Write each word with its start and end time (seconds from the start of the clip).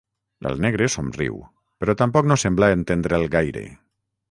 El 0.51 0.55
negre 0.63 0.87
somriu, 0.93 1.35
però 1.83 1.95
tampoc 2.01 2.31
no 2.33 2.39
sembla 2.45 2.73
entendre'l 2.79 3.29
gaire. 3.39 3.67